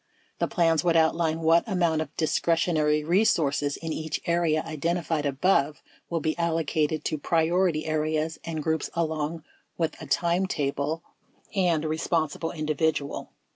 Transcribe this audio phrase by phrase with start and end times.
[0.39, 6.21] The plans would outline what amount of discretionary resources in each area identified above will
[6.21, 9.43] be allocated to priority areas and groups along
[9.77, 11.03] with a timetable
[11.53, 13.29] and responsible individual.